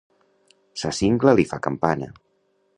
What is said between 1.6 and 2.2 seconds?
campana.